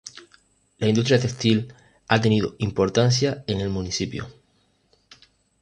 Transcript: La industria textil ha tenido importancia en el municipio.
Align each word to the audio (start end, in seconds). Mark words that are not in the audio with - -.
La 0.79 0.87
industria 0.87 1.19
textil 1.19 1.71
ha 2.07 2.19
tenido 2.19 2.55
importancia 2.57 3.43
en 3.45 3.61
el 3.61 3.69
municipio. 3.69 4.27